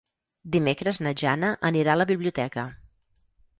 Dimecres 0.55 0.99
na 1.09 1.13
Jana 1.23 1.53
anirà 1.71 1.95
a 1.97 2.01
la 2.03 2.09
biblioteca. 2.15 2.67